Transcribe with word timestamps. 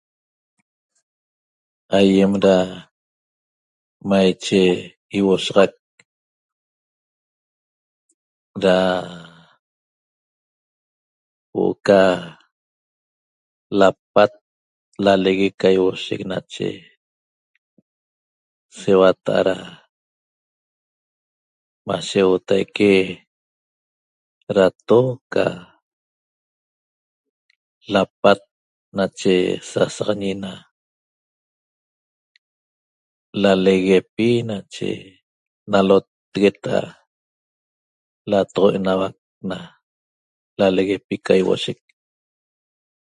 Aýem 1.97 2.33
da 2.43 2.55
maicha 4.09 4.61
ýiuoshaxac 5.15 5.73
da 8.63 8.77
huo'o 11.51 11.75
ca 11.87 12.01
lapat 13.79 14.31
lalegue 15.05 15.49
ca 15.59 15.67
ýiuoshec 15.75 16.21
nache 16.31 16.67
seuata'a 18.79 19.39
da 19.47 19.55
mashe 21.87 22.19
huotaique 22.27 22.93
dato 24.57 24.99
ca 25.33 25.45
lapat 27.93 28.41
nache 28.97 29.35
sasaxañi 29.69 30.31
na 30.43 30.51
laleguepi 33.43 34.27
nache 34.49 34.89
naloteguet 35.71 36.57
da 36.65 36.77
latoxo 38.31 38.75
enauac 38.77 39.15
na 39.49 39.57
laleguepi 40.59 41.15
ca 41.25 41.33
ýiuoshec 41.39 41.79